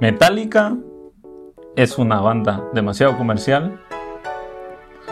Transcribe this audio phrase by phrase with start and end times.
[0.00, 0.76] Metallica
[1.74, 3.80] es una banda demasiado comercial.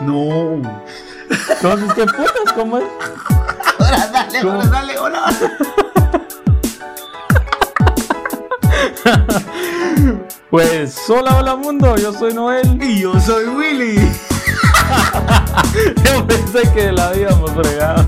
[0.01, 0.61] No.
[1.51, 2.53] Entonces, ¿qué putas?
[2.55, 2.85] ¿Cómo es?
[3.79, 5.25] Ahora dale, ahora dale, ahora.
[10.49, 12.81] Pues, hola, hola mundo, yo soy Noel.
[12.81, 13.97] Y yo soy Willy.
[16.05, 18.05] Yo pensé que la habíamos fregado.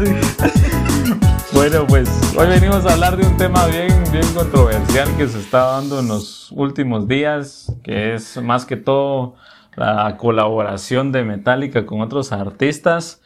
[1.60, 5.60] Bueno, pues hoy venimos a hablar de un tema bien, bien controversial que se está
[5.74, 9.36] dando en los últimos días, que es más que todo
[9.75, 13.21] la colaboración de Metallica con otros artistas.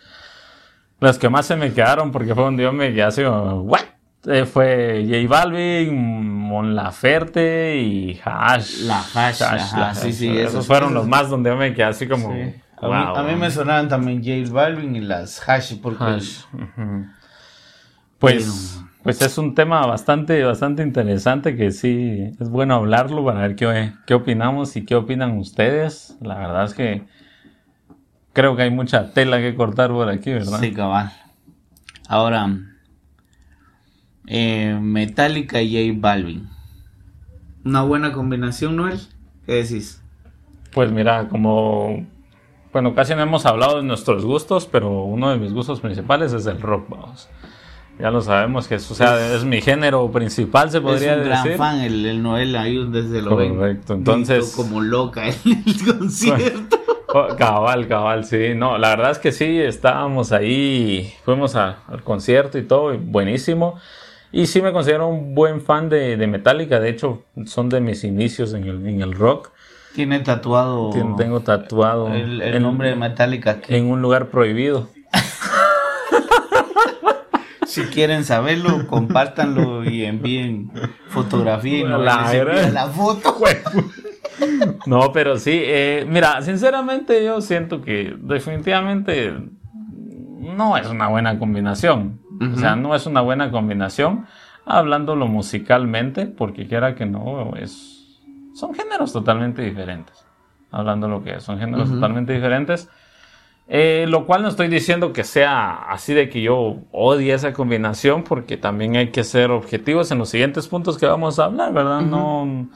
[0.99, 3.81] Las que más se me quedaron, porque fue donde yo me quedé así, ¿what?
[4.25, 8.79] Eh, fue J Balvin, Mon Laferte y Hash.
[8.85, 11.71] La Hash, ajá, la sí, sí, Esos, esos- fueron esos- los más donde yo me
[11.75, 12.31] quedé así como.
[12.33, 12.55] Sí.
[12.77, 16.39] A, wow, mí, a mí me sonaban también J Balvin y las Hash, porque Hash,
[16.53, 17.05] ujú.
[18.23, 23.57] Pues, pues es un tema bastante, bastante interesante que sí es bueno hablarlo para ver
[23.57, 26.17] qué, qué opinamos y qué opinan ustedes.
[26.21, 27.03] La verdad es que
[28.31, 30.57] creo que hay mucha tela que cortar por aquí, ¿verdad?
[30.61, 31.11] Sí, cabal.
[32.07, 32.47] Ahora,
[34.27, 36.47] eh, Metallica y J Balvin.
[37.65, 39.01] Una buena combinación, Noel.
[39.45, 40.01] ¿Qué decís?
[40.71, 42.07] Pues mira, como
[42.71, 46.45] bueno, casi no hemos hablado de nuestros gustos, pero uno de mis gustos principales es
[46.45, 47.29] el rock, vamos.
[47.99, 51.29] Ya lo sabemos que es, o sea, es mi género principal, se podría es un
[51.29, 51.43] decir.
[51.51, 53.29] gran fan, el, el Noel ahí desde lo.
[53.37, 55.35] Correcto, entonces- como loca en
[55.65, 56.77] el concierto.
[57.15, 58.55] Oh, Cabal, cabal, sí.
[58.55, 62.97] No, la verdad es que sí, estábamos ahí, fuimos a- al concierto y todo, y
[62.97, 63.79] buenísimo.
[64.31, 68.03] Y sí me considero un buen fan de, de Metallica, de hecho, son de mis
[68.03, 69.51] inicios en el, en el rock.
[69.93, 73.75] Tiene tatuado Tengo tatuado el, nombre de Metallica aquí.
[73.75, 74.89] en un lugar prohibido.
[77.73, 80.71] Si quieren saberlo, compártanlo y envíen
[81.07, 81.97] fotografía y no
[82.71, 83.35] La foto.
[84.85, 89.33] No, pero sí, eh, mira, sinceramente yo siento que definitivamente
[90.39, 92.19] no es una buena combinación.
[92.53, 94.25] O sea, no es una buena combinación
[94.65, 98.19] hablándolo musicalmente, porque quiera que no, es,
[98.53, 100.25] son géneros totalmente diferentes.
[100.71, 102.89] Hablando lo que es, son géneros totalmente diferentes.
[103.67, 108.23] Eh, lo cual no estoy diciendo que sea así de que yo odie esa combinación,
[108.23, 112.01] porque también hay que ser objetivos en los siguientes puntos que vamos a hablar, ¿verdad?
[112.01, 112.67] No,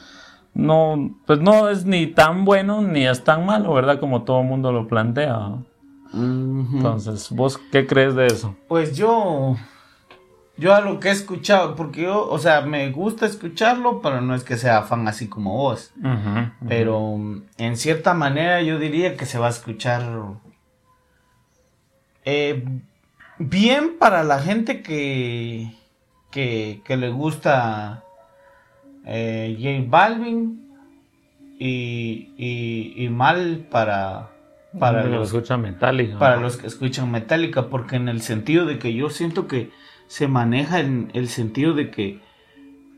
[0.53, 3.99] no, pues no es ni tan bueno ni es tan malo, ¿verdad?
[3.99, 5.57] Como todo el mundo lo plantea.
[6.13, 8.55] Entonces, ¿vos qué crees de eso?
[8.69, 9.57] Pues yo,
[10.57, 14.33] yo a lo que he escuchado, porque yo, o sea, me gusta escucharlo, pero no
[14.33, 15.93] es que sea fan así como vos.
[16.67, 17.19] Pero
[17.57, 20.03] en cierta manera yo diría que se va a escuchar
[22.29, 22.61] eh,
[23.39, 25.71] bien para la gente que,
[26.29, 28.03] que, que le gusta
[29.05, 30.69] eh, J Balvin
[31.57, 34.29] y, y, y mal para,
[34.77, 36.19] para los los escucha Metallica.
[36.19, 39.71] para los que escuchan Metallica, porque en el sentido de que yo siento que
[40.07, 42.19] se maneja en el sentido de que,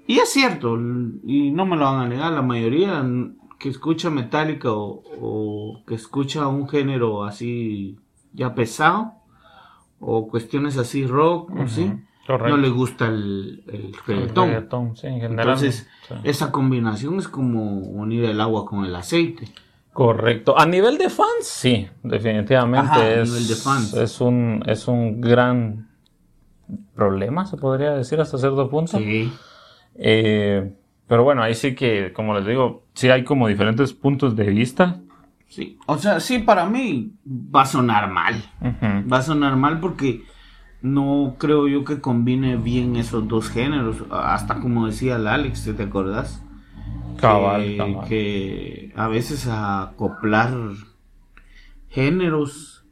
[0.08, 3.06] y es cierto, y no me lo van a negar, la mayoría
[3.60, 8.00] que escucha Metallica o, o que escucha un género así
[8.34, 9.19] ya pesado,
[10.00, 11.92] o cuestiones así rock, sí,
[12.26, 12.56] Correcto.
[12.56, 14.96] no le gusta el, el El reggaetón.
[14.96, 15.48] sí, en general.
[15.48, 16.14] Entonces, Sí.
[16.24, 19.48] esa combinación es como unir el agua con el aceite.
[19.94, 20.58] Correcto.
[20.58, 23.94] A nivel de fans, sí, definitivamente Ajá, a es, nivel de fans.
[23.96, 25.90] es un es un gran
[26.96, 28.98] problema, se podría decir hasta cierto punto.
[28.98, 29.32] Sí.
[29.96, 30.72] Eh,
[31.08, 35.02] pero bueno, ahí sí que, como les digo, sí hay como diferentes puntos de vista.
[35.50, 38.36] Sí, o sea, sí, para mí va a sonar mal.
[39.12, 40.24] Va a sonar mal porque
[40.82, 44.04] no creo yo que combine bien esos dos géneros.
[44.12, 46.46] Hasta como decía el Alex, ¿te acordás?
[47.20, 48.08] Cabal, que, cabal.
[48.08, 50.54] que a veces acoplar
[51.90, 52.86] géneros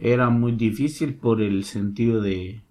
[0.00, 2.62] era muy difícil por el sentido de...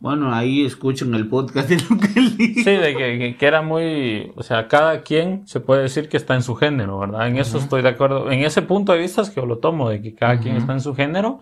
[0.00, 2.62] Bueno, ahí escuchan el podcast de lo que dije.
[2.62, 6.34] Sí, de que, que- era muy, o sea, cada quien se puede decir que está
[6.34, 7.26] en su género, ¿verdad?
[7.26, 8.30] En eso estoy de acuerdo.
[8.30, 10.72] En ese punto de vista es que yo lo tomo, de que cada quien está
[10.74, 11.40] en su género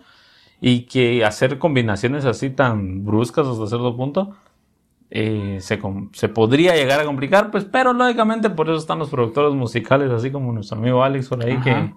[0.61, 4.33] y que hacer combinaciones así tan bruscas hasta cierto punto
[5.11, 5.79] eh, se,
[6.13, 10.31] se podría llegar a complicar, pues, pero lógicamente por eso están los productores musicales, así
[10.31, 11.63] como nuestro amigo Alex por ahí, Ajá.
[11.63, 11.93] que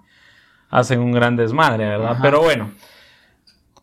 [0.69, 2.11] hacen un gran desmadre, ¿verdad?
[2.11, 2.21] Ajá.
[2.21, 2.71] Pero bueno.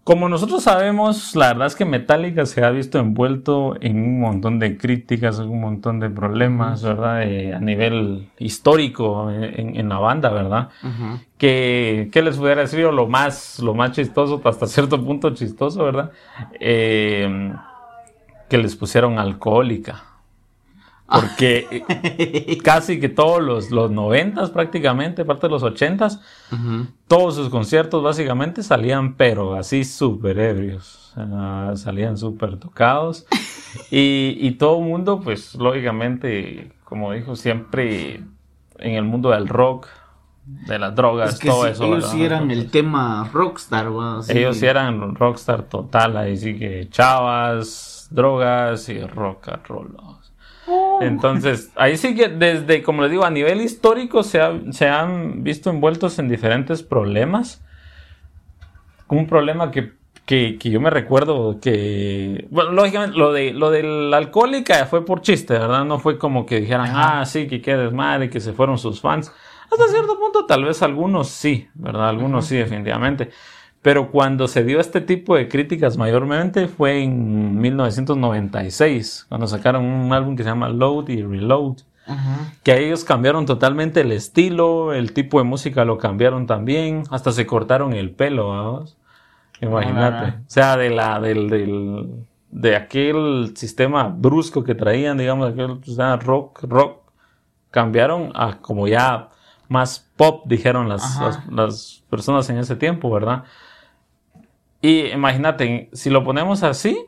[0.04, 4.58] Como nosotros sabemos, la verdad es que Metallica se ha visto envuelto en un montón
[4.58, 7.22] de críticas, en un montón de problemas, ¿verdad?
[7.22, 10.68] Eh, a nivel histórico en, en la banda, ¿verdad?
[10.82, 11.20] Ujú.
[11.38, 12.84] Que, ¿qué les pudiera decir?
[12.84, 16.10] O Lo más, lo más chistoso, hasta cierto punto chistoso, ¿verdad?
[16.60, 17.54] Eh,
[18.50, 20.13] que les pusieron alcohólica.
[21.06, 21.84] Porque
[22.64, 26.08] casi que todos los, los 90 prácticamente, parte de los 80
[27.06, 31.12] todos sus conciertos básicamente salían, pero así súper ebrios.
[31.74, 33.26] salían súper tocados.
[33.90, 38.22] y, y todo el mundo, pues lógicamente, como dijo, siempre
[38.78, 39.88] en el mundo del rock,
[40.46, 41.84] de las drogas, todo eso.
[41.84, 43.88] Ellos sí eran el tema rockstar,
[44.28, 49.96] Ellos sí eran rockstar total, ahí sí que chavas, drogas y rock and roll.
[51.00, 54.40] Entonces, ahí sí que desde, como les digo, a nivel histórico se,
[54.72, 57.62] se han visto envueltos en diferentes problemas.
[59.08, 59.92] Un problema que,
[60.26, 65.54] que, yo me recuerdo que, bueno, lógicamente lo de lo del alcohólica fue por chiste,
[65.54, 65.84] ¿verdad?
[65.84, 69.32] No fue como que dijeran, ah, sí, que qué desmadre, que se fueron sus fans.
[69.70, 72.08] Hasta cierto punto, tal vez algunos sí, ¿verdad?
[72.08, 73.30] Algunos sí, definitivamente.
[73.84, 80.10] Pero cuando se dio este tipo de críticas mayormente fue en 1996, cuando sacaron un
[80.14, 81.76] álbum que se llama Load y Reload.
[82.62, 87.44] Que ellos cambiaron totalmente el estilo, el tipo de música lo cambiaron también, hasta se
[87.44, 88.96] cortaron el pelo, vamos.
[89.60, 90.38] Imagínate.
[90.38, 92.08] O sea, de la, del, del,
[92.50, 95.78] de aquel sistema brusco que traían, digamos, aquel
[96.20, 97.02] rock, rock,
[97.70, 99.28] cambiaron a como ya
[99.68, 101.20] más pop, dijeron las,
[101.50, 103.44] las, personas en ese tiempo, ¿verdad?
[104.84, 107.06] Y imagínate, si lo ponemos así,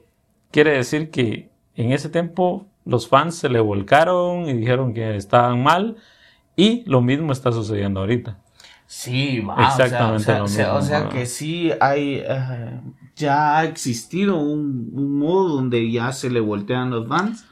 [0.51, 5.63] quiere decir que en ese tiempo los fans se le volcaron y dijeron que estaban
[5.63, 5.97] mal
[6.57, 8.39] y lo mismo está sucediendo ahorita.
[8.87, 12.81] Sí, exactamente o sea, o sea, que sí hay, eh,
[13.15, 17.45] ya ha existido un, un, modo donde ya se le voltean los fans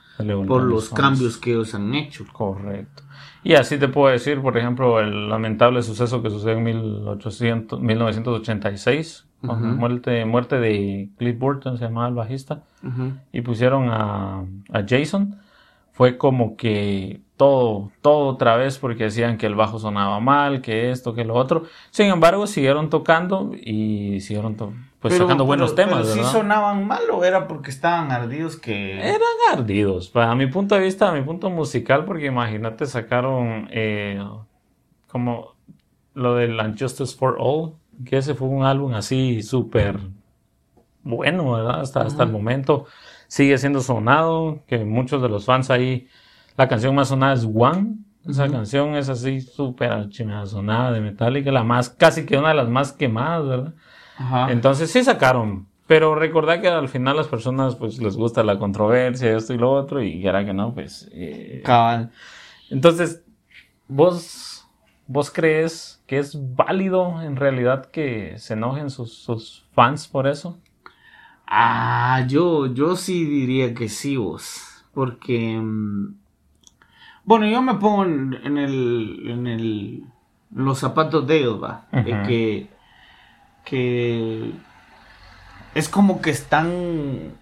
[0.47, 2.25] por los cambios que ellos han hecho.
[2.33, 3.03] Correcto.
[3.43, 9.27] Y así te puedo decir, por ejemplo, el lamentable suceso que sucedió en 1800, 1986,
[9.53, 12.63] muerte, muerte de Cliff Burton, se llamaba el bajista,
[13.33, 15.39] y pusieron a, a, Jason.
[15.93, 20.91] Fue como que todo, todo otra vez porque decían que el bajo sonaba mal, que
[20.91, 21.65] esto, que lo otro.
[21.91, 24.57] Sin embargo, siguieron tocando y siguieron
[24.99, 26.09] pues sacando buenos temas.
[26.13, 28.99] Pero si sonaban mal o era porque estaban ardidos que.
[28.99, 29.21] Eran
[29.53, 30.09] ardidos.
[30.09, 34.19] Para mi punto de vista, a mi punto musical, porque imagínate, sacaron eh,
[35.09, 35.55] como
[36.15, 37.75] lo del Unjustice for All,
[38.05, 39.99] que ese fue un álbum así súper
[41.03, 41.81] bueno, ¿verdad?
[41.81, 42.87] Hasta, hasta el momento
[43.29, 46.09] sigue siendo sonado, que muchos de los fans ahí,
[46.57, 47.97] la canción más sonada es One.
[48.29, 50.09] Esa canción es así súper
[50.47, 53.75] sonada de Metallica, la más, casi que una de las más quemadas, ¿verdad?
[54.49, 59.37] Entonces sí sacaron, pero recordad que al final las personas pues les gusta la controversia,
[59.37, 61.11] esto y lo otro, y era que no, pues...
[61.13, 62.13] Eh, Cabal.
[62.71, 63.23] Entonces,
[63.89, 64.54] ¿vos,
[65.07, 70.59] ¿vos crees que es válido en realidad que se enojen sus, fans por eso?
[71.47, 74.85] Ah, yo, yo sí diría que sí, vos.
[74.93, 75.59] Porque...
[75.61, 76.17] Mm,
[77.25, 80.05] bueno, yo me pongo en, el, en el,
[80.55, 81.87] los zapatos de ellos, va.
[81.91, 82.75] De que
[83.65, 84.53] que
[85.75, 87.33] es como que están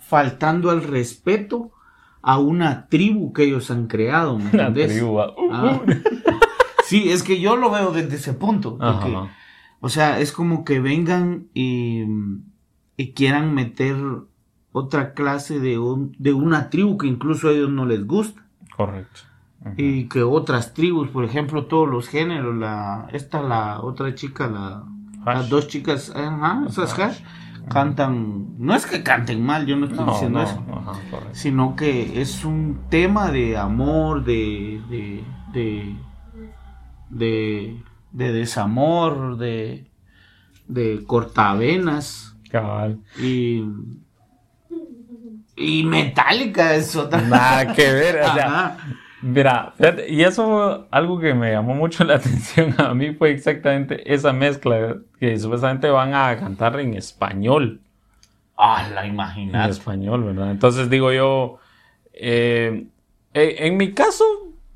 [0.00, 1.70] faltando al respeto
[2.20, 5.02] a una tribu que ellos han creado, ¿me entiendes?
[5.50, 5.80] Ah.
[6.28, 6.37] Uh.
[6.88, 8.78] Sí, es que yo lo veo desde ese punto.
[9.80, 12.04] o sea, es como que vengan y,
[13.14, 13.96] quieran meter
[14.72, 15.78] otra clase de,
[16.18, 18.42] de una tribu que incluso a ellos no les gusta.
[18.76, 19.20] Correcto.
[19.76, 24.84] Y que otras tribus, por ejemplo, todos los géneros, la, esta, la otra chica, la,
[25.26, 27.20] las dos chicas, ajá, esas hash,
[27.68, 30.62] cantan, no es que canten mal, yo no estoy diciendo eso,
[31.32, 35.96] sino que es un tema de amor, de, de, de,
[37.10, 37.76] de,
[38.12, 39.86] de desamor, de,
[40.66, 42.36] de cortavenas.
[42.50, 42.98] Cabal.
[43.18, 43.64] Y
[45.58, 47.20] y Metallica es otra.
[47.20, 48.76] Nada que ver, o sea,
[49.20, 49.74] Mira,
[50.08, 54.98] y eso, algo que me llamó mucho la atención a mí fue exactamente esa mezcla
[55.18, 57.80] que supuestamente van a cantar en español.
[58.56, 59.64] Ah, la imaginas.
[59.64, 60.50] En español, ¿verdad?
[60.50, 61.58] Entonces digo yo,
[62.12, 62.86] eh,
[63.34, 64.24] eh, en mi caso,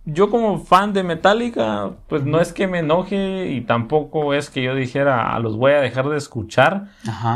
[0.05, 4.61] yo como fan de Metallica, pues no es que me enoje y tampoco es que
[4.61, 6.89] yo dijera, a los voy a dejar de escuchar,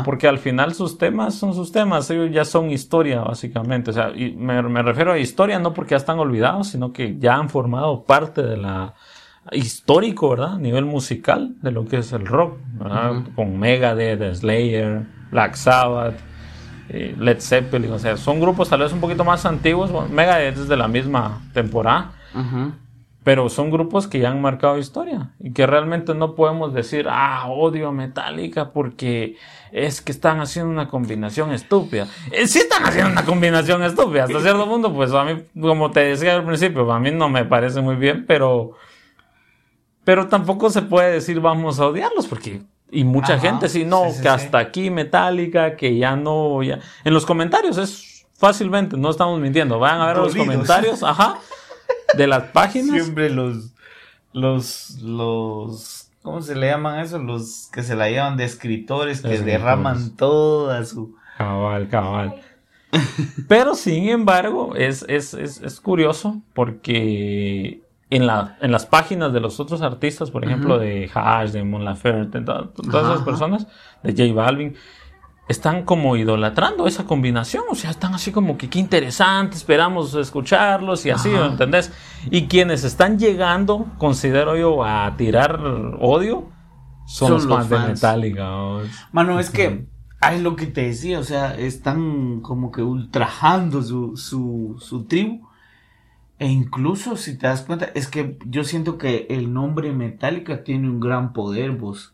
[0.03, 4.09] porque al final sus temas son sus temas, ellos ya son historia básicamente, o sea,
[4.13, 8.03] y me, refiero a historia no porque ya están olvidados, sino que ya han formado
[8.03, 8.93] parte de la
[9.53, 10.55] histórico, ¿verdad?
[10.55, 13.23] A nivel musical de lo que es el rock, ¿verdad?
[13.33, 16.15] Con Megadeth, Slayer, Black Sabbath.
[16.89, 19.91] Eh, Led Zeppelin, o sea, son grupos tal vez un poquito más antiguos.
[20.09, 22.11] Megadeth es de la misma temporada,
[23.27, 27.49] pero son grupos que ya han marcado historia y que realmente no podemos decir, ah,
[27.49, 29.35] odio a Metallica porque
[29.73, 32.07] es que están haciendo una combinación estúpida.
[32.31, 35.99] Eh, sí están haciendo una combinación estúpida, hasta cierto punto, pues a mí, como te
[35.99, 38.75] decía al principio, a mí no me parece muy bien, pero,
[40.05, 44.29] pero tampoco se puede decir vamos a odiarlos porque y mucha gente, sí, no, que
[44.29, 46.79] hasta aquí Metallica, que ya no, ya.
[47.03, 49.79] En los comentarios es fácilmente, no estamos mintiendo.
[49.79, 51.39] Vayan a ver los comentarios, ajá
[52.17, 53.01] de las páginas.
[53.01, 53.73] Siempre los,
[54.33, 57.19] los, los, ¿cómo se le llaman eso?
[57.19, 61.15] Los que se la llevan de escritores que derraman toda su...
[61.37, 62.41] Cabal, cabal.
[63.47, 69.39] Pero sin embargo, es, es, es, es curioso porque en, la, en las páginas de
[69.39, 73.67] los otros artistas, por ejemplo, de Hash, de Mon Laferte, todas esas personas,
[74.03, 74.75] de J Balvin,
[75.47, 81.05] están como idolatrando esa combinación, o sea, están así como que qué interesante, esperamos escucharlos
[81.05, 81.91] y así, ¿entendés?
[82.29, 85.59] Y quienes están llegando, considero yo, a tirar
[85.99, 86.49] odio,
[87.05, 88.49] son, los, fans, de Metallica.
[89.13, 89.87] Mano, es que
[90.19, 95.47] hay lo que te decía, o sea, están como que ultrajando su, su, su tribu.
[96.39, 100.89] E incluso, si te das cuenta, es que yo siento que el nombre Metallica tiene
[100.89, 102.13] un gran poder, vos.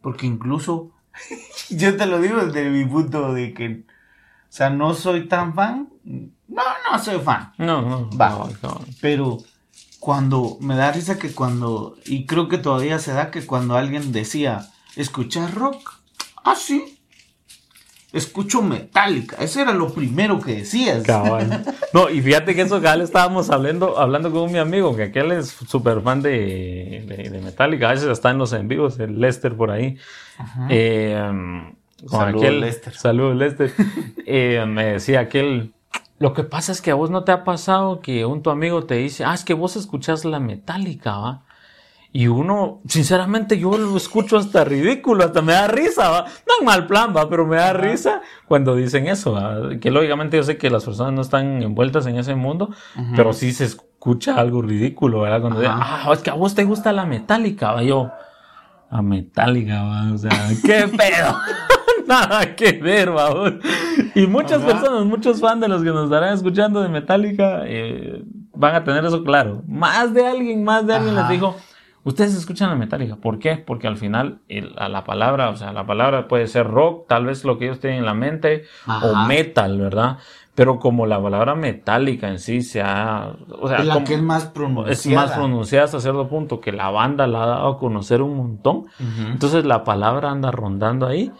[0.00, 0.90] Porque incluso
[1.70, 5.88] Yo te lo digo desde mi punto de que, o sea, no soy tan fan.
[6.04, 7.52] No, no soy fan.
[7.58, 8.10] No, no.
[8.16, 8.48] Va.
[9.00, 9.38] Pero
[10.00, 14.12] cuando me da risa que cuando, y creo que todavía se da que cuando alguien
[14.12, 15.94] decía, escuchar rock,
[16.44, 16.93] ah, sí,
[18.14, 19.36] escucho Metallica.
[19.40, 21.04] Eso era lo primero que decías.
[21.92, 25.48] No, y fíjate que eso le estábamos hablando, hablando con mi amigo, que aquel es
[25.48, 27.88] súper fan de, de, Metallica.
[27.88, 29.96] A veces está en los en vivos, el Lester por ahí.
[30.68, 31.16] Eh,
[32.08, 32.94] Saludos, Lester.
[32.94, 33.72] Saludos, Lester.
[34.26, 35.74] Eh, me decía aquel.
[36.18, 38.84] Lo que pasa es que a vos no te ha pasado que un tu amigo
[38.84, 41.43] te dice, ah, es que vos escuchás la Metallica, ¿va?
[42.16, 46.24] Y uno, sinceramente, yo lo escucho hasta ridículo, hasta me da risa, ¿va?
[46.46, 47.28] No en mal plan, ¿va?
[47.28, 49.80] Pero me da risa cuando dicen eso, ¿va?
[49.80, 52.70] Que lógicamente yo sé que las personas no están envueltas en ese mundo,
[53.16, 55.40] pero sí se escucha algo ridículo, ¿verdad?
[55.40, 57.82] Cuando dicen, ah, es que a vos te gusta la metálica, ¿va?
[57.82, 58.12] Yo,
[58.90, 60.12] a metálica, ¿va?
[60.12, 60.30] O sea,
[60.64, 61.36] ¿qué pedo?
[62.06, 63.54] Nada que ver, ¿va?
[64.14, 68.22] Y muchas personas, muchos fans de los que nos estarán escuchando de Metallica, eh,
[68.54, 69.64] van a tener eso claro.
[69.66, 71.56] Más de alguien, más de alguien les dijo
[72.04, 73.16] Ustedes escuchan la metálica.
[73.16, 73.56] ¿Por qué?
[73.56, 77.58] Porque al final la palabra, o sea, la palabra puede ser rock, tal vez lo
[77.58, 80.18] que ellos tienen en la mente, o metal, ¿verdad?
[80.54, 83.32] Pero como la palabra metálica en sí se ha...
[83.60, 84.92] O sea, la que es más pronunciada.
[84.92, 88.36] Es más pronunciada hasta cierto punto que la banda la ha dado a conocer un
[88.36, 88.84] montón.
[89.32, 91.32] Entonces la palabra anda rondando ahí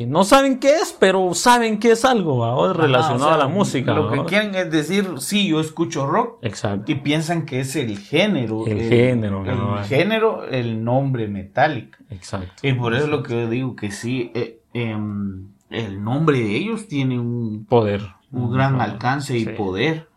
[0.00, 3.92] que no saben qué es, pero saben que es algo relacionado a la música.
[3.92, 6.38] Lo que quieren es decir, sí, yo escucho rock.
[6.40, 6.90] Exacto.
[6.90, 8.66] Y piensan que es el género.
[8.66, 9.44] El, género.
[9.44, 11.98] El género, el nombre Metallica.
[12.08, 12.66] Exacto.
[12.66, 16.56] Y por eso es lo que yo digo que sí, eh, em, el nombre de
[16.56, 18.00] ellos tiene un poder.
[18.32, 20.08] Un gran alcance y poder.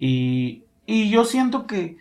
[0.00, 1.98] Y, y yo siento que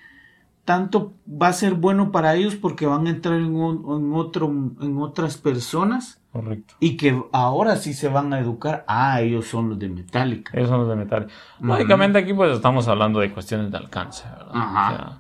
[0.66, 4.98] tanto va a ser bueno para ellos porque van a entrar en, en, otro, en
[4.98, 6.76] otras personas Correcto.
[6.80, 8.86] Y que ahora sí se van a educar.
[8.88, 10.52] Ah, ellos son los de Metallica.
[10.56, 11.34] Ellos son los de Metallica.
[11.60, 15.18] Lógicamente aquí pues estamos hablando de cuestiones de alcance, ¿verdad?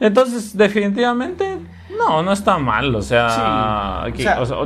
[0.00, 1.58] entonces, definitivamente,
[1.96, 2.94] no, no está mal.
[2.94, 4.06] O sea,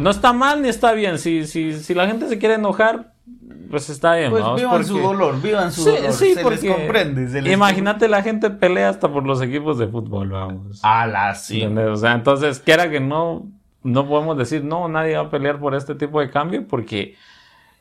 [0.01, 1.19] no está mal ni está bien.
[1.19, 3.13] Si, si, si la gente se quiere enojar,
[3.71, 4.31] pues está bien.
[4.33, 6.13] Pues vivan su dolor, vivan su dolor.
[6.13, 7.51] Sí, se les comprende.
[7.53, 10.81] imagínate la gente pelea hasta por los equipos de fútbol, vamos.
[10.83, 11.65] Ah, la sí.
[11.65, 13.47] O sea, entonces, quiera que no
[13.85, 17.17] no podemos decir, no, nadie va a pelear por este tipo de cambio porque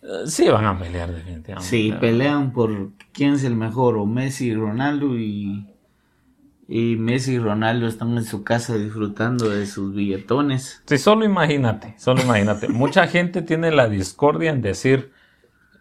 [0.01, 1.70] eh, sí van a pelear definitivamente.
[1.70, 5.67] Sí, pelean por quién es el mejor, o Messi y Ronaldo y,
[6.67, 10.81] y Messi y Ronaldo están en su casa disfrutando de sus billetones.
[10.86, 12.67] Sí, solo imagínate, solo imagínate.
[12.70, 15.12] Mucha gente tiene la discordia en decir,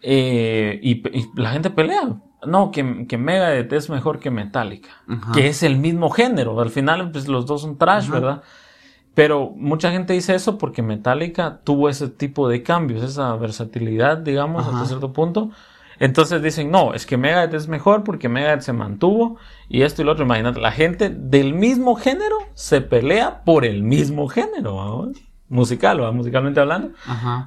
[0.03, 1.03] eh, y,
[1.35, 2.21] la gente pelea.
[2.47, 4.89] No, que, que Megadeth es mejor que Metallica,
[5.35, 6.59] que es el mismo género.
[6.59, 8.43] Al final, pues los dos son trash, ¿verdad?
[9.21, 14.67] Pero mucha gente dice eso porque Metallica tuvo ese tipo de cambios, esa versatilidad, digamos,
[14.67, 15.51] hasta cierto punto.
[15.99, 19.37] Entonces dicen, no, es que Megadeth es mejor porque Megadeth se mantuvo
[19.69, 20.25] y esto y lo otro.
[20.25, 25.13] Imagínate, la gente del mismo género se pelea por el mismo género,
[25.51, 26.13] musical, ¿va?
[26.13, 26.93] musicalmente hablando.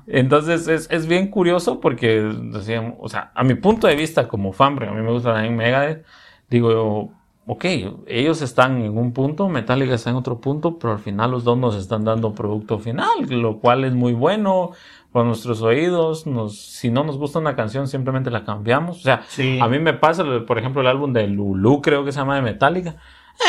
[0.06, 4.54] Entonces es, es, bien curioso porque, decían, o sea, a mi punto de vista como
[4.54, 6.06] fan, porque a mí me gusta también Megadeth,
[6.52, 7.10] digo yo,
[7.46, 7.66] ok,
[8.08, 11.58] ellos están en un punto, Metallica está en otro punto, pero al final los dos
[11.58, 14.72] nos están dando producto final, lo cual es muy bueno
[15.12, 16.26] para nuestros oídos.
[16.26, 18.98] Nos, si no nos gusta una canción, simplemente la cambiamos.
[18.98, 19.24] O sea,
[19.62, 22.42] a mí me pasa, por ejemplo, el álbum de Lulu, creo que se llama de
[22.42, 22.96] Metallica.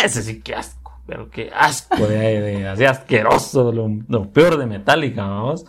[0.02, 5.66] Ese sí que asco, pero qué asco de, así asqueroso, lo, peor de Metallica, vamos.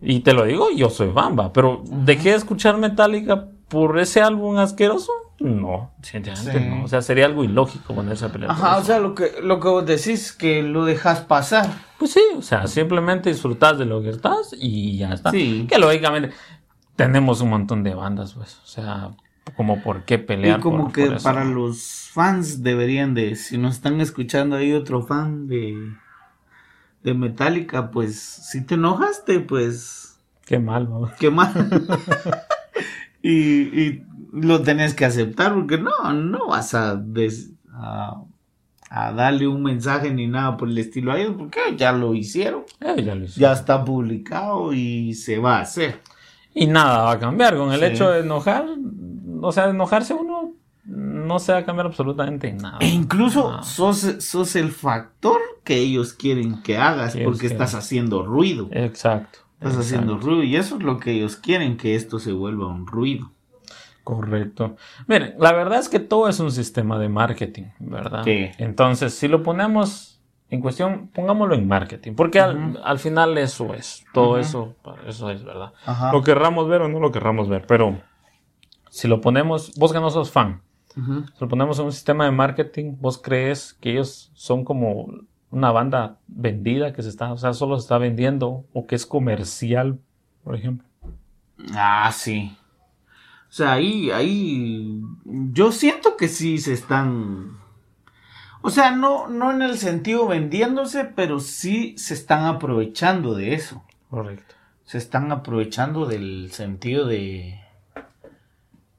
[0.00, 4.58] Y te lo digo, yo soy bamba, pero ¿dejé de escuchar Metallica por ese álbum
[4.58, 5.10] asqueroso?
[5.38, 6.84] No, sinceramente no.
[6.84, 8.50] O sea, sería algo ilógico ponerse a pelear.
[8.50, 11.68] Ajá, o sea, lo que, lo que vos decís, que lo dejas pasar.
[11.98, 15.30] Pues sí, o sea, simplemente disfrutas de lo que estás y ya está.
[15.30, 15.66] Sí.
[15.68, 16.34] Que lógicamente
[16.96, 18.60] tenemos un montón de bandas, pues.
[18.64, 19.10] O sea,
[19.54, 20.58] como por qué pelear.
[20.58, 25.48] Y como que para los fans deberían de, si nos están escuchando ahí otro fan
[25.48, 25.76] de,
[27.02, 30.18] de Metallica, pues si te enojaste, pues...
[30.46, 31.10] Qué mal, ¿no?
[31.18, 31.52] Qué mal.
[33.22, 37.02] y, y, lo tenés que aceptar porque no, no vas a,
[37.72, 42.64] a, darle un mensaje ni nada por el estilo a ellos porque ya lo hicieron.
[42.80, 43.30] Eh, ya, lo hicieron.
[43.34, 46.00] ya está publicado y se va a hacer.
[46.54, 48.66] Y nada va a cambiar con el hecho de enojar
[49.42, 50.52] o sea, enojarse uno
[50.84, 52.78] no se va a cambiar absolutamente nada.
[52.80, 58.68] E incluso sos, el factor que ellos quieren que hagas porque estás haciendo ruido.
[58.70, 59.40] Exacto.
[59.58, 62.86] Estás haciendo ruido y eso es lo que ellos quieren, que esto se vuelva un
[62.86, 63.32] ruido.
[64.06, 64.76] Correcto.
[65.08, 68.22] Miren, la verdad es que todo es un sistema de marketing, ¿verdad?
[68.22, 68.52] Sí.
[68.58, 74.38] Entonces, si lo ponemos en cuestión, pongámoslo en marketing, porque al, final eso es, todo
[74.38, 74.76] eso,
[75.08, 75.72] eso es, ¿verdad?
[76.12, 77.98] Lo querramos ver o no lo querramos ver, pero
[78.90, 80.62] si lo ponemos, vos que no sos fan,
[80.94, 85.08] si lo ponemos en un sistema de marketing, vos crees que ellos son como
[85.50, 89.04] una banda vendida que se está, o sea, solo se está vendiendo o que es
[89.04, 89.98] comercial,
[90.44, 90.86] por ejemplo.
[91.74, 92.56] Ah, sí.
[93.56, 97.56] O sea, ahí, ahí, yo siento que sí se están,
[98.60, 103.82] o sea, no, no en el sentido vendiéndose, pero sí se están aprovechando de eso.
[104.10, 104.54] Correcto.
[104.84, 107.58] Se están aprovechando del sentido de,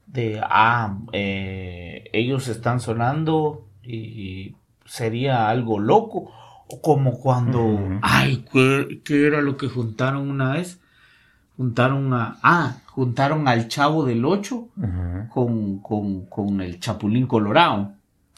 [0.06, 6.32] de, ah, eh, ellos están sonando y sería algo loco.
[6.66, 10.80] O como cuando, ay, ¿qué, era lo que juntaron una vez?
[11.58, 14.68] Juntaron a, ah, juntaron al chavo del 8
[15.28, 17.94] con, con, con el chapulín colorado.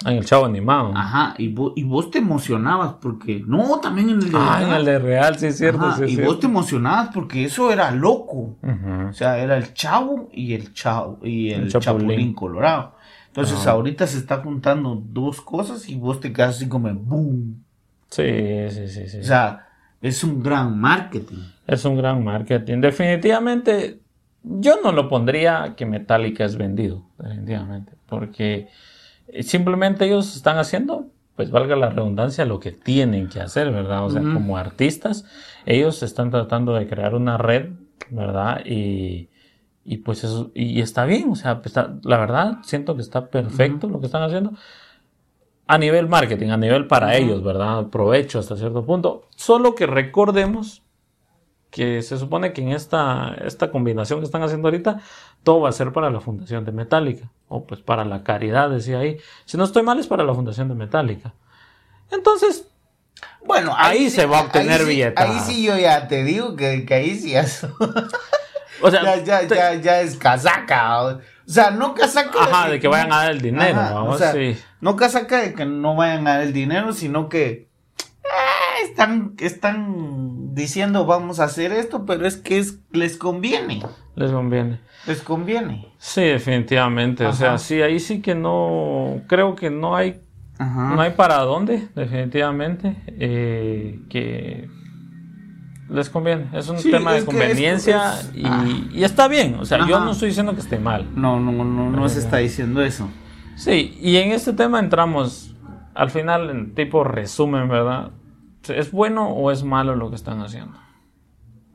[0.07, 0.93] En el chavo animado.
[0.97, 3.45] Ajá, y vos, y vos te emocionabas porque.
[3.47, 6.03] No, también en el de Ah, en el de real, sí es cierto.
[6.07, 8.57] y vos te emocionabas porque eso era loco.
[8.63, 12.33] O sea, era el chavo y el chavo y el, chapulín.
[12.33, 12.95] colorado.
[13.27, 17.63] Entonces ahorita se está juntando dos cosas y vos te quedas así como boom.
[18.09, 18.23] Sí,
[18.71, 19.19] sí, sí, sí.
[19.19, 19.67] O sea,
[20.01, 21.43] es un gran marketing.
[21.67, 22.81] Es un gran marketing.
[22.81, 24.01] Definitivamente,
[24.43, 27.05] yo no lo pondría que Metallica es vendido.
[27.19, 27.93] Definitivamente.
[28.07, 28.69] Porque
[29.41, 34.05] simplemente ellos están haciendo, pues valga la redundancia, lo que tienen que hacer, ¿verdad?
[34.05, 35.25] O sea, como artistas,
[35.67, 37.71] ellos están tratando de crear una red,
[38.11, 38.65] ¿verdad?
[38.65, 39.29] Y,
[39.85, 43.89] y pues eso, y está bien, o sea, pues, la verdad, siento que está perfecto
[43.89, 44.53] lo que están haciendo.
[45.71, 47.87] A nivel marketing, a nivel para ellos, ¿verdad?
[47.87, 49.29] Provecho hasta cierto punto.
[49.37, 50.83] Solo que recordemos
[51.71, 55.01] que se supone que en esta, esta combinación que están haciendo ahorita,
[55.45, 58.99] todo va a ser para la fundación de Metallica, o pues para la caridad, decía
[58.99, 59.19] ahí.
[59.45, 61.35] Si no estoy mal, es para la fundación de Metallica.
[62.11, 62.67] Entonces,
[63.45, 65.25] bueno, ahí, se va a obtener billetes.
[65.25, 67.75] Ahí sí yo ya te digo que, ahí sí eso.
[68.83, 71.21] o sea, ya, ya, ya, es casaca.
[71.51, 72.45] O sea, no casaca.
[72.45, 74.05] Ajá, de que, vayan a dar el dinero.
[74.05, 74.33] o sea,
[74.81, 80.55] No casaca de que no vayan a dar el dinero, sino que eh, están, están
[80.55, 83.83] diciendo vamos a hacer esto, pero es que es, les conviene.
[84.15, 84.79] Les conviene.
[85.09, 85.93] Les conviene.
[85.99, 87.27] Sí, definitivamente.
[87.27, 90.21] O sea, sí, ahí sí que no, creo que no hay,
[90.61, 94.71] no hay para dónde, definitivamente, eh, que
[95.91, 96.49] les conviene.
[96.53, 99.57] Es un tema de conveniencia y, está bien.
[99.61, 101.07] O sea, yo no estoy diciendo que esté mal.
[101.15, 103.09] No, no, no, no se está diciendo eso.
[103.57, 105.55] Sí, y en este tema entramos
[105.95, 108.11] al final en tipo resumen, ¿verdad?
[108.69, 110.79] ¿Es bueno o es malo lo que están haciendo?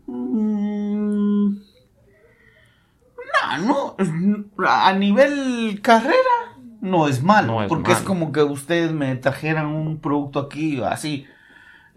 [0.07, 1.57] Mm,
[3.61, 6.15] no, no, a nivel carrera
[6.81, 11.25] no es malo, porque es como que ustedes me trajeran un producto aquí así,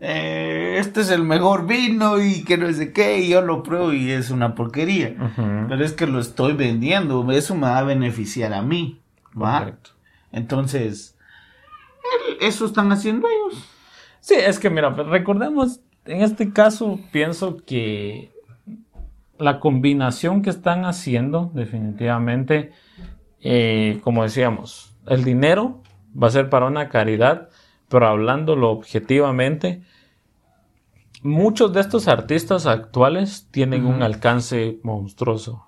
[0.00, 3.92] eh, este es el mejor vino y que no sé qué, y yo lo pruebo
[3.92, 5.14] y es una porquería,
[5.68, 9.00] pero es que lo estoy vendiendo, eso me va a beneficiar a mí,
[9.40, 9.72] ¿va?
[10.30, 11.16] Entonces,
[12.40, 13.64] eso están haciendo ellos.
[14.20, 18.30] Sí, es que mira, pues, recordemos, en este caso pienso que
[19.38, 22.72] la combinación que están haciendo, definitivamente,
[23.40, 25.82] eh, como decíamos, el dinero
[26.20, 27.48] va a ser para una caridad,
[27.88, 29.82] pero hablándolo objetivamente,
[31.22, 35.64] muchos de estos artistas actuales tienen un alcance monstruoso.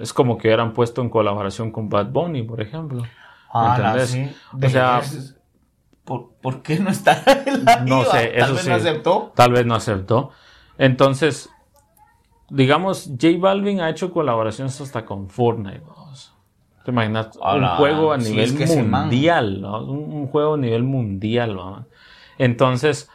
[0.00, 3.02] Es como que hubieran puesto en colaboración con Bad Bunny, por ejemplo.
[3.52, 4.30] Ah, sí.
[4.52, 5.02] O sea,
[6.04, 8.68] ¿por, por qué no está en la No sé, Tal eso vez sí.
[8.70, 9.32] no aceptó.
[9.34, 10.30] Tal vez no aceptó.
[10.78, 11.50] Entonces,
[12.48, 15.82] digamos, J Balvin ha hecho colaboraciones hasta con Fortnite.
[15.86, 16.34] vamos.
[16.84, 17.28] ¿Te imaginas?
[17.36, 19.60] Un juego a sí, nivel es que mundial.
[19.60, 19.84] ¿no?
[19.84, 21.54] Un, un juego a nivel mundial.
[21.54, 21.86] ¿no?
[22.38, 23.08] Entonces,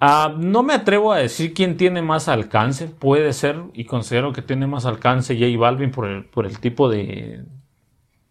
[0.00, 2.88] ah, no me atrevo a decir quién tiene más alcance.
[2.88, 6.88] Puede ser, y considero que tiene más alcance J Balvin por el, por el tipo
[6.88, 7.44] de.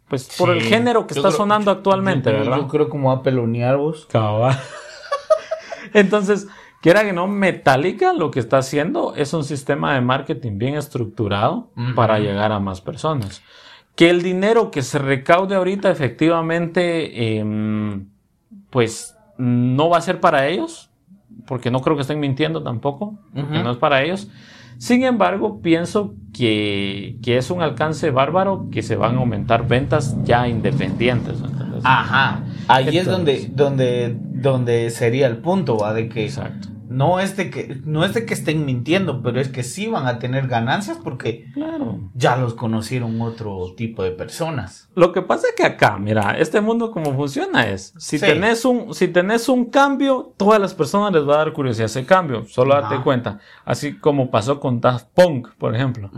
[0.09, 2.57] Pues por el género que Yo está creo- sonando actualmente, yo- ¿verdad?
[2.57, 4.05] Yo creo como va a pelonear vos.
[4.11, 4.59] Cabal.
[5.93, 6.47] Entonces,
[6.81, 11.71] quiera que no, Metallica lo que está haciendo es un sistema de marketing bien estructurado
[11.95, 13.41] para llegar a más personas.
[13.95, 18.07] Que el dinero que se recaude ahorita efectivamente, em,
[18.69, 20.89] pues no va a ser para ellos,
[21.45, 24.29] porque no creo que estén mintiendo tampoco, porque no es para ellos.
[24.77, 30.15] Sin embargo, pienso que, que es un alcance bárbaro que se van a aumentar ventas
[30.23, 31.39] ya independientes.
[31.41, 31.81] ¿entendés?
[31.83, 32.43] Ajá.
[32.67, 36.69] Ahí es donde, donde, donde sería el punto, va, de que Exacto.
[36.93, 40.05] No es de que, no es de que estén mintiendo, pero es que sí van
[40.07, 41.99] a tener ganancias porque Claro.
[42.13, 44.89] ya los conocieron otro tipo de personas.
[44.95, 48.25] Lo que pasa es que acá, mira, este mundo como funciona es, si, Sí.
[48.25, 52.05] tenés un, si tenés un cambio, todas las personas les va a dar curiosidad ese
[52.05, 53.03] cambio, solo date Ajá.
[53.03, 53.39] cuenta.
[53.65, 56.11] Así como pasó con Daft Punk, por ejemplo.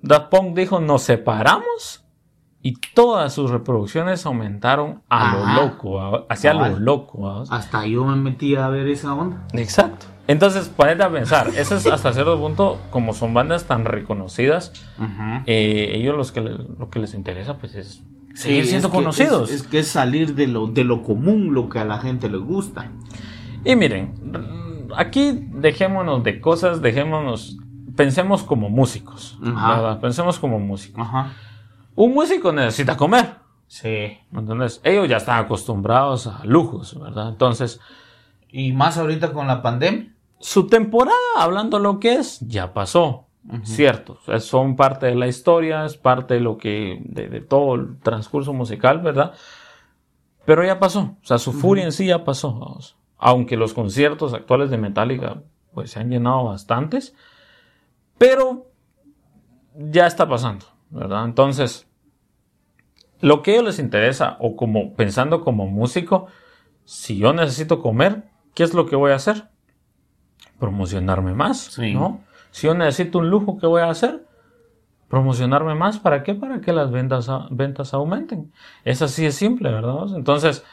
[0.00, 2.02] Daft Punk dijo, nos separamos
[2.62, 5.54] y todas sus reproducciones aumentaron a Ajá.
[5.54, 7.44] lo loco, hacia lo loco.
[7.50, 9.46] Hasta yo me metí a ver esa onda.
[9.52, 10.06] Exacto.
[10.26, 14.72] Entonces, ponete a pensar, eso es hasta cierto punto, como son bandas tan reconocidas,
[15.46, 18.02] eh, ellos los que lo que les interesa pues es
[18.34, 19.50] seguir Sí, siendo es que- conocidos.
[19.50, 22.30] Es, es que es salir de lo, de lo común, lo que a la gente
[22.30, 22.90] le gusta.
[23.66, 24.14] Y miren,
[24.96, 27.58] aquí dejémonos de cosas, dejémonos,
[27.94, 29.74] pensemos como músicos, Ajá.
[29.76, 30.00] ¿verdad?
[30.00, 31.02] Pensemos como músicos.
[31.06, 31.32] Ajá.
[31.94, 33.34] Un músico necesita comer,
[33.66, 34.16] Sí.
[34.30, 34.80] ¿me entiendes?
[34.84, 37.28] Ellos ya están acostumbrados a lujos, ¿verdad?
[37.28, 37.78] Entonces,
[38.56, 40.13] Y más ahorita con la pandemia.
[40.44, 43.28] Su temporada, hablando lo que es, ya pasó.
[43.62, 47.98] Cierto, son parte de la historia, es parte de lo que, de, de todo el
[48.00, 49.32] transcurso musical, ¿verdad?
[50.44, 52.96] Pero ya pasó, o sea, su furia en sí ya pasó, vamos.
[53.16, 57.14] Aunque los conciertos actuales de Metallica, pues se han llenado bastantes,
[58.18, 58.66] pero
[59.74, 61.24] ya está pasando, ¿verdad?
[61.24, 61.88] Entonces,
[63.20, 66.26] lo que a ellos les interesa, o como pensando como músico,
[66.84, 69.53] si yo necesito comer, ¿qué es lo que voy a hacer?
[70.64, 71.92] Promocionarme más, Sí.
[71.92, 72.22] ¿no?
[72.50, 74.24] Si yo necesito un lujo, ¿qué voy a hacer?
[75.08, 76.34] Promocionarme más, ¿para qué?
[76.34, 77.28] Para que las ventas,
[77.92, 78.50] aumenten.
[78.82, 80.16] Es así de simple, ¿verdad?
[80.16, 80.64] Entonces,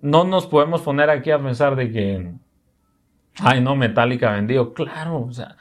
[0.00, 2.32] no nos podemos poner aquí a pensar de que,
[3.38, 4.74] ay, no, Metallica vendido.
[4.74, 5.56] Claro, o sea,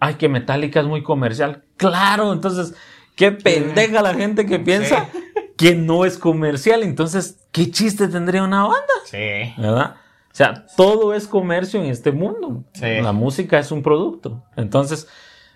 [0.00, 1.62] ay, que Metallica es muy comercial.
[1.76, 2.74] Claro, entonces,
[3.14, 5.08] qué pendeja la gente que piensa
[5.56, 6.82] que no es comercial.
[6.82, 8.94] Entonces, ¿qué chiste tendría una banda?
[9.04, 9.54] Sí.
[9.56, 9.94] ¿verdad?
[10.36, 12.62] O sea, todo es comercio en este mundo.
[12.74, 13.00] Sí.
[13.02, 14.42] La música es un producto.
[14.54, 15.08] Entonces,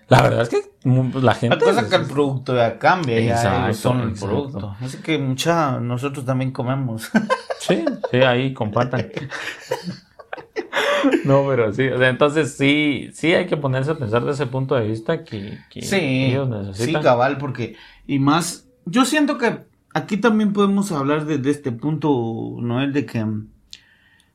[0.07, 1.55] la verdad es que mu- la gente...
[1.55, 4.27] La cosa es que el producto ya cambia, ya Exacto, son el exacto.
[4.35, 4.75] producto.
[4.81, 7.09] Así que mucha, nosotros también comemos.
[7.59, 9.05] Sí, sí, ahí compartan.
[11.25, 14.47] no, pero sí, o sea, entonces sí, sí hay que ponerse a pensar de ese
[14.47, 15.95] punto de vista que, que Sí,
[16.31, 17.03] ellos sí, necesitan.
[17.03, 17.75] cabal, porque,
[18.07, 19.59] y más, yo siento que
[19.93, 23.23] aquí también podemos hablar desde este punto, Noel, de que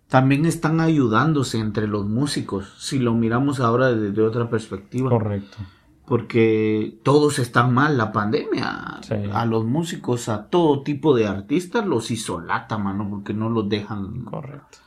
[0.09, 5.11] también están ayudándose entre los músicos, si lo miramos ahora desde otra perspectiva.
[5.11, 5.59] Correcto.
[6.07, 9.01] Porque todos están mal, la pandemia.
[9.03, 9.15] Sí.
[9.33, 14.25] A los músicos, a todo tipo de artistas los isolata, mano, porque no los dejan,
[14.25, 14.79] Correcto.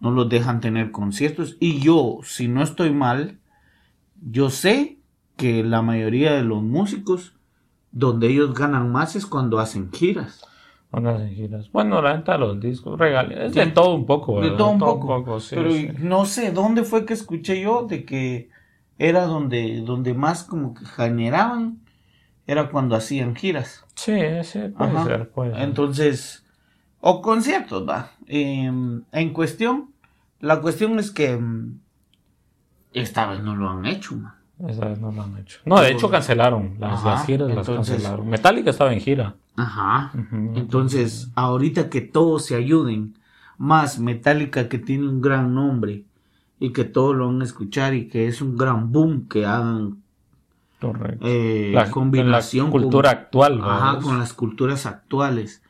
[0.00, 1.56] no los dejan tener conciertos.
[1.60, 3.38] Y yo, si no estoy mal,
[4.20, 4.98] yo sé
[5.36, 7.32] que la mayoría de los músicos,
[7.92, 10.44] donde ellos ganan más es cuando hacen giras.
[10.96, 11.70] Cuando hacen giras.
[11.72, 14.78] Bueno, la venta de los discos, regalos, es de todo un poco, De todo un
[14.78, 15.40] poco.
[15.40, 15.90] sí, Pero sí.
[15.98, 18.48] no sé dónde fue que escuché yo de que
[18.98, 21.80] era donde, donde más como que generaban,
[22.46, 23.84] era cuando hacían giras.
[23.94, 25.04] Sí, sí, puede Ajá.
[25.04, 25.60] ser, puede ser.
[25.64, 26.46] Entonces,
[27.02, 28.12] o conciertos, va.
[28.26, 29.90] Em, en cuestión,
[30.40, 31.78] la cuestión es que em,
[32.94, 34.32] esta vez no lo han hecho, man.
[34.66, 35.58] Esa vez no lo han hecho.
[35.66, 38.26] No, de hecho cancelaron las, las giras, las cancelaron.
[38.26, 39.34] Metallica estaba en gira.
[39.56, 40.12] Ajá.
[40.54, 43.14] Entonces, ahorita que todos se ayuden,
[43.58, 46.04] más Metallica que tiene un gran nombre
[46.58, 50.02] y que todos lo van a escuchar y que es un gran boom que hagan
[51.22, 53.60] eh, la combinación la cultura con, actual.
[53.62, 55.62] ajá, con las culturas actuales,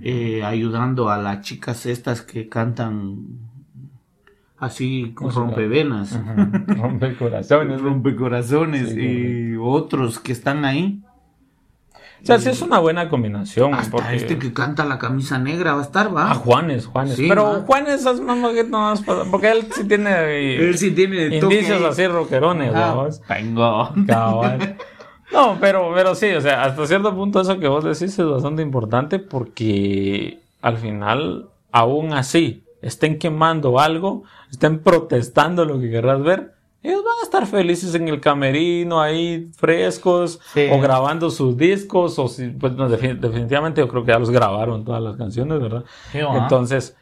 [0.00, 3.24] eh, ayudando a las chicas estas que cantan
[4.58, 6.80] así con rompevenas, Ujú.
[6.80, 7.80] Rompe corazones.
[7.82, 11.02] rompecorazones Sí, y otros que están ahí.
[12.26, 13.72] O sea, sí es una buena combinación.
[13.72, 14.16] Hasta porque...
[14.16, 16.32] este que canta la camisa negra va a estar, va.
[16.32, 17.14] Ah, Juanes, Juanes.
[17.14, 17.60] Sí, pero va.
[17.60, 18.36] Juanes es más
[18.68, 23.08] más porque él sí tiene Él sí tiene de toque indicios así rockerones, Ah.
[23.28, 23.90] Tengo.
[24.08, 24.76] Cabal.
[25.32, 28.62] No, pero, pero sí, o sea, hasta cierto punto eso que vos decís es bastante
[28.62, 36.54] importante porque al final, aún así, estén quemando algo, estén protestando lo que querrás ver,
[36.88, 40.68] ellos van a estar felices en el camerino, ahí frescos, Sí.
[40.70, 44.30] o grabando sus discos, o si, pues no, defi- definitivamente yo creo que ya los
[44.30, 45.84] grabaron todas las canciones, ¿verdad?
[46.12, 46.18] Sí.
[46.18, 46.96] Entonces,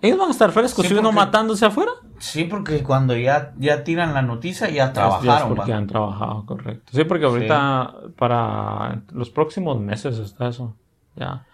[0.00, 1.92] ellos van a estar frescos, Sí, si uno porque- matándose afuera.
[2.18, 5.78] Sí, porque cuando ya, ya tiran la noticia, ya Ya trabajaron, porque va.
[5.78, 6.92] han trabajado, correcto.
[6.92, 10.74] Sí, porque ahorita para los próximos meses está eso.
[11.16, 11.44] Ya.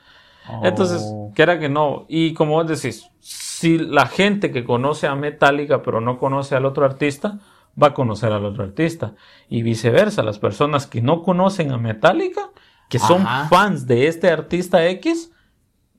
[0.63, 1.33] Entonces, Oh.
[1.35, 2.05] quiera que no.
[2.09, 6.67] Y como vos decís, si la gente que conoce a Metallica pero no conoce al
[6.67, 7.39] otro artista,
[7.81, 9.15] va a conocer al otro artista.
[9.49, 12.51] Y viceversa, las personas que no conocen a Metallica,
[12.89, 13.49] que son Ajá.
[13.49, 15.33] fans de este artista X,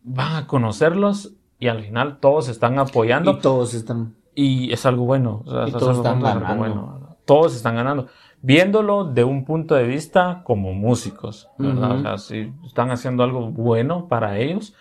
[0.04, 3.32] van a conocerlos y al final todos están apoyando.
[3.32, 4.16] Y todos están.
[4.36, 5.44] Y es algo bueno.
[5.46, 6.56] o sea, Y todos están algo ganando.
[6.58, 7.18] bueno.
[7.26, 8.08] Todos están ganando.
[8.42, 11.92] Viéndolo de un punto de vista como músicos, ¿verdad?
[11.92, 12.00] Ujú.
[12.00, 14.76] O sea, si están haciendo algo bueno para ellos,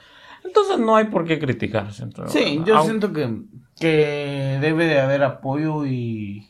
[0.44, 1.34] entonces no hay por qué.
[1.34, 3.42] Entonces, Sí, yo au- siento que,
[3.80, 6.46] que debe de haber apoyo y,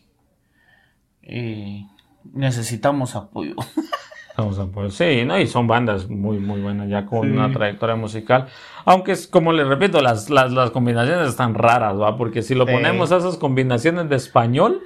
[1.26, 1.86] y
[2.32, 3.54] necesitamos apoyo.
[4.36, 5.38] Vamos a poder- sí, ¿no?
[5.38, 7.28] y son bandas muy, muy buenas, ya con Sí.
[7.36, 8.48] una trayectoria musical.
[8.84, 12.16] Aunque, es, como les repito, las, las, las combinaciones están raras, ¿va?
[12.16, 14.80] Porque si lo ponemos a esas combinaciones de español,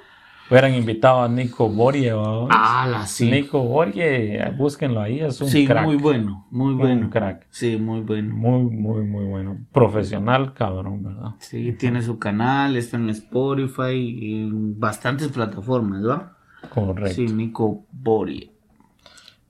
[0.50, 2.46] hubieran invitado a Nico Borie, ¿va?
[2.50, 3.30] Ah, la sí.
[3.30, 5.84] Nico Borie, búsquenlo ahí, es un sí, crack.
[5.84, 7.10] muy bueno, muy Un bueno.
[7.10, 7.46] crack.
[7.50, 8.34] Sí, muy bueno.
[8.34, 9.58] Muy, muy, muy bueno.
[9.72, 11.34] Profesional, cabrón, ¿verdad?
[11.38, 16.36] Sí, tiene su canal, está en Spotify y en bastantes plataformas, ¿va?
[16.70, 17.14] Correcto.
[17.14, 18.50] Sí, Nico Bori.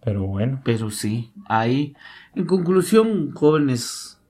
[0.04, 1.94] Pero bueno, Pero sí, ahí,
[2.34, 4.20] en conclusión, jóvenes,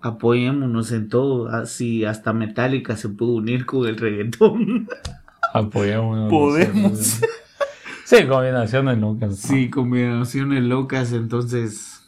[0.00, 1.48] apoyémonos en todo.
[1.48, 4.88] Así hasta Metallica se pudo unir con el reggaetón.
[5.52, 6.30] apoyamos.
[6.30, 7.20] Podemos.
[8.04, 9.30] Sí, combinaciones nunca.
[9.30, 12.02] Sí, combinaciones locas, entonces.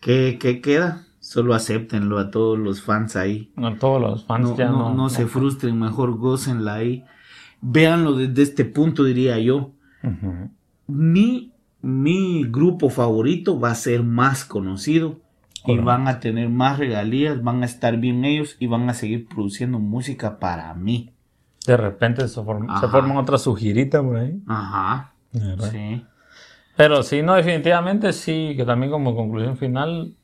[0.00, 1.06] ¿Qué, qué queda?
[1.20, 3.52] Solo acéptenlo a todos los fans ahí.
[3.54, 4.94] No, todos los fans No, ya no, no.
[4.94, 7.04] no se frustren, mejor gócenla ahí.
[7.60, 9.70] Véanlo desde este punto, diría yo.
[10.88, 15.20] Mi, mi grupo favorito va a ser más conocido
[15.64, 19.28] y van a tener más regalías, van a estar bien ellos y van a seguir
[19.28, 21.12] produciendo música para mí.
[21.66, 22.88] De repente se, form- se Ajá.
[22.88, 24.40] forman otra sujirita por ahí.
[24.48, 25.12] Ajá.
[25.70, 26.04] Sí.
[26.76, 30.14] Pero sí, no, definitivamente sí, que también como conclusión final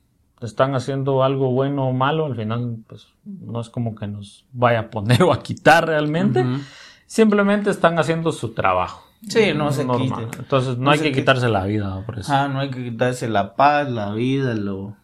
[0.40, 4.80] están haciendo algo bueno o malo, al final pues no es como que nos vaya
[4.80, 6.44] a poner o a quitar realmente,
[7.06, 9.04] simplemente están haciendo su trabajo.
[9.28, 10.26] Sí, no se Normal.
[10.26, 10.38] quite.
[10.42, 12.02] Entonces no, No hay que quitarse la vida ¿no?
[12.06, 12.32] por eso.
[12.32, 14.96] Ah, no hay que quitarse la paz, la vida, lo...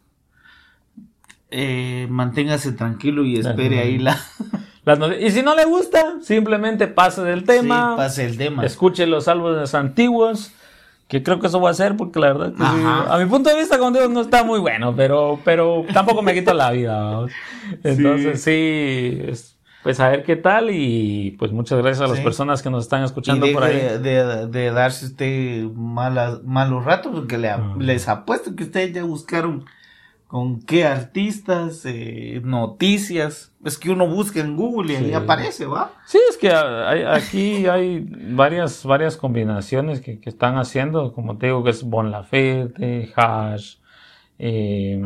[1.51, 3.85] Eh, manténgase tranquilo y espere Ajá.
[3.87, 4.19] ahí la...
[4.85, 8.67] Las y si no le gusta, simplemente pase del tema, Sí, pase el tema.
[8.67, 10.53] escuche los álbumes antiguos,
[11.09, 13.15] que creo que eso va a hacer porque la verdad que sí, Ajá.
[13.15, 16.35] a mi punto de vista como digo no está muy bueno, pero pero tampoco me
[16.35, 17.03] quita la vida.
[17.03, 17.31] vamos.
[17.83, 22.23] Entonces sí, es- pues a ver qué tal y pues muchas gracias a las Sí.
[22.25, 23.77] personas que nos están escuchando por ahí.
[23.77, 27.75] de, de- de darse usted malas, malos ratos, porque le, Ah.
[27.79, 29.65] les apuesto que ustedes ya buscaron
[30.27, 33.53] con qué artistas, eh, noticias.
[33.65, 35.93] Es que uno busca en Google y ahí aparece, ¿va?
[36.07, 38.01] Sí, es que hay- aquí hay
[38.35, 43.77] varias, varias combinaciones que, que están haciendo, como te digo, que es Bon Laferte, Hash,
[44.39, 45.01] eh,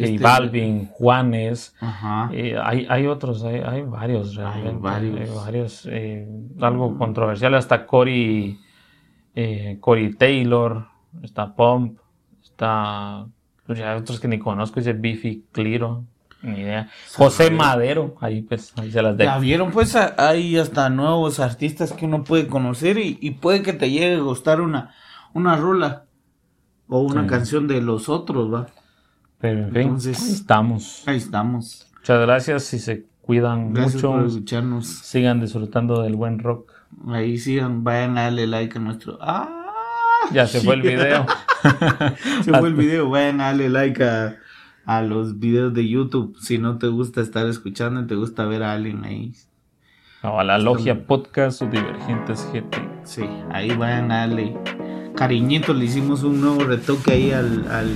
[0.00, 2.28] este- Balvin, Juanes, Ajá.
[2.32, 4.80] eh, hay, hay otros, hay, hay varios realmente.
[4.82, 5.20] varios.
[5.30, 6.28] hay varios, eh,
[6.60, 8.58] algo controversial, hasta Cory,
[9.80, 10.86] Cory Taylor,
[11.22, 11.98] está Pump,
[12.42, 13.26] está
[13.78, 16.04] ya otros que ni conozco, dice Biffy Cliro,
[16.42, 16.88] ni idea.
[17.14, 19.30] José Madero, ahí pues, ahí se las dejo.
[19.32, 23.72] Ya vieron, pues hay hasta nuevos artistas que uno puede conocer y, y puede que
[23.72, 24.94] te llegue a gustar una,
[25.34, 26.04] una rola
[26.88, 27.28] o una Sí.
[27.28, 28.66] canción de los otros, ¿va?
[29.40, 31.02] Pero en fin, Entonces- ahí estamos.
[31.06, 31.88] Ahí estamos.
[31.96, 34.26] Muchas gracias y se cuidan Gracias por mucho.
[34.28, 34.86] escucharnos.
[34.88, 36.72] Sigan disfrutando del buen rock.
[37.08, 39.16] Ahí sigan, vayan a darle like a nuestro.
[39.20, 39.48] ¡Ah!
[40.32, 41.24] Ya se fue el video.
[42.42, 44.36] Se fue el video, vayan a darle like a,
[44.84, 46.36] a los videos de YouTube.
[46.40, 49.32] Si no te gusta estar escuchando y te gusta ver a alguien ahí.
[50.22, 52.76] A la Logia Podcast o Divergentes GT.
[53.04, 54.56] Sí, ahí vayan a darle
[55.16, 55.74] cariñito.
[55.74, 57.90] Le hicimos un nuevo retoque ahí al, al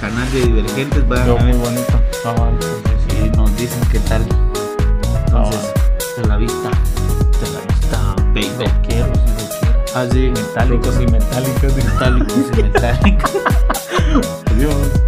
[0.00, 1.08] canal de Divergentes.
[1.08, 2.00] Vayan a muy ver bonito.
[2.26, 2.68] Ah, vale, sí,
[3.08, 3.26] sí.
[3.26, 4.22] y nos dicen qué tal.
[5.26, 5.72] Entonces,
[6.16, 6.70] de la vista.
[7.40, 8.16] De la vista.
[8.34, 9.23] Baby.
[9.94, 9.98] Y.
[9.98, 10.30] Así.
[10.30, 11.76] Metálicos y metálicos.
[11.76, 13.32] Metálicos y metálicos.
[14.50, 15.03] Adiós.